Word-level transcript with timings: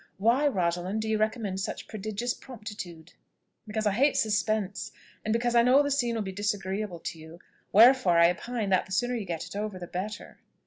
Why, 0.17 0.47
Rosalind, 0.47 1.03
do 1.03 1.07
you 1.07 1.19
recommend 1.19 1.59
such 1.59 1.87
prodigious 1.87 2.33
promptitude?" 2.33 3.13
"Because 3.67 3.85
I 3.85 3.91
hate 3.91 4.17
suspense, 4.17 4.91
and 5.23 5.31
because 5.31 5.53
I 5.53 5.61
know 5.61 5.83
the 5.83 5.91
scene 5.91 6.15
will 6.15 6.23
be 6.23 6.31
disagreeable 6.31 6.99
to 7.01 7.19
you, 7.19 7.39
wherefore 7.71 8.17
I 8.17 8.31
opine 8.31 8.71
that 8.71 8.87
the 8.87 8.91
sooner 8.93 9.13
you 9.13 9.25
get 9.25 9.55
over 9.55 9.77
it 9.77 9.79
the 9.79 9.85
better." 9.85 10.39